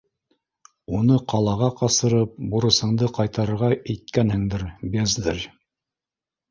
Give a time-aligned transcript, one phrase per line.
[0.99, 5.49] Уны ҡалаға ҡасырып, бурысыңды ҡайтарырға иткәнһеңдер, бездарь!